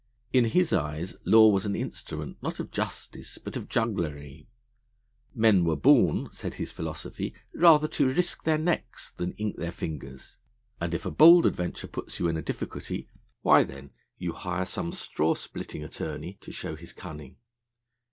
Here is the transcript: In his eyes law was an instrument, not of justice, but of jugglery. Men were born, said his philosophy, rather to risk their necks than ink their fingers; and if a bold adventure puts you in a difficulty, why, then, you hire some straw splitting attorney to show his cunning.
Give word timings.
In 0.33 0.45
his 0.45 0.73
eyes 0.73 1.15
law 1.25 1.47
was 1.49 1.67
an 1.67 1.75
instrument, 1.75 2.41
not 2.41 2.59
of 2.59 2.71
justice, 2.71 3.37
but 3.37 3.55
of 3.55 3.69
jugglery. 3.69 4.47
Men 5.35 5.63
were 5.63 5.75
born, 5.75 6.31
said 6.31 6.55
his 6.55 6.71
philosophy, 6.71 7.35
rather 7.53 7.87
to 7.89 8.11
risk 8.11 8.41
their 8.43 8.57
necks 8.57 9.11
than 9.11 9.33
ink 9.33 9.57
their 9.57 9.71
fingers; 9.71 10.37
and 10.79 10.95
if 10.95 11.05
a 11.05 11.11
bold 11.11 11.45
adventure 11.45 11.85
puts 11.85 12.19
you 12.19 12.27
in 12.27 12.35
a 12.35 12.41
difficulty, 12.41 13.09
why, 13.43 13.63
then, 13.63 13.91
you 14.17 14.33
hire 14.33 14.65
some 14.65 14.91
straw 14.91 15.35
splitting 15.35 15.83
attorney 15.83 16.39
to 16.41 16.51
show 16.51 16.75
his 16.75 16.93
cunning. 16.93 17.35